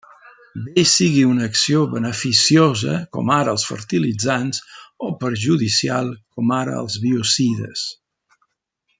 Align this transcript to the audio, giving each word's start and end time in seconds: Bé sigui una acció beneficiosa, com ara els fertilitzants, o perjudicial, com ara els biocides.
Bé 0.67 0.83
sigui 0.91 1.25
una 1.31 1.41
acció 1.47 1.81
beneficiosa, 1.91 2.95
com 3.17 3.29
ara 3.35 3.53
els 3.57 3.65
fertilitzants, 3.73 4.63
o 5.09 5.11
perjudicial, 5.25 6.09
com 6.39 6.55
ara 6.61 6.79
els 6.79 6.97
biocides. 7.05 7.85